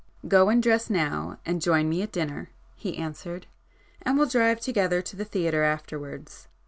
[0.27, 3.47] "Go and dress now, and join me at dinner,"—he answered; [p
[3.97, 6.47] 82] "And we'll drive together to the theatre afterwards.